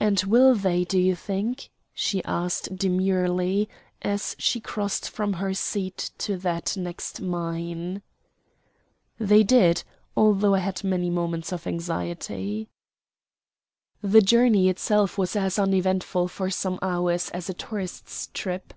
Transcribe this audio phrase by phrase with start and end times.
[0.00, 3.68] "And will they, do you think?" she asked demurely
[4.02, 8.02] as she crossed from her seat to that next mine.
[9.20, 9.84] They did,
[10.16, 12.70] although I had many moments of anxiety.
[14.02, 18.74] The journey itself was as uneventful for some hours as a tourist's trip.